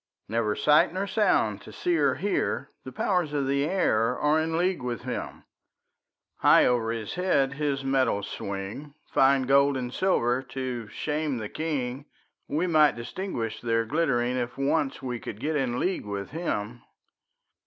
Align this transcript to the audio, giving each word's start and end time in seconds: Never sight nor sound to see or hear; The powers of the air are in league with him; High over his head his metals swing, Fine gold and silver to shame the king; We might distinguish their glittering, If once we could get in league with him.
Never 0.27 0.55
sight 0.55 0.91
nor 0.91 1.05
sound 1.05 1.61
to 1.61 1.71
see 1.71 1.95
or 1.95 2.15
hear; 2.15 2.71
The 2.85 2.91
powers 2.91 3.33
of 3.33 3.45
the 3.45 3.65
air 3.65 4.17
are 4.17 4.39
in 4.39 4.57
league 4.57 4.81
with 4.81 5.03
him; 5.03 5.43
High 6.37 6.65
over 6.65 6.89
his 6.89 7.13
head 7.13 7.53
his 7.53 7.83
metals 7.83 8.27
swing, 8.27 8.95
Fine 9.13 9.43
gold 9.43 9.77
and 9.77 9.93
silver 9.93 10.41
to 10.41 10.87
shame 10.87 11.37
the 11.37 11.49
king; 11.49 12.05
We 12.47 12.65
might 12.65 12.95
distinguish 12.95 13.61
their 13.61 13.85
glittering, 13.85 14.37
If 14.37 14.57
once 14.57 15.03
we 15.03 15.19
could 15.19 15.39
get 15.39 15.55
in 15.55 15.79
league 15.79 16.07
with 16.07 16.31
him. 16.31 16.81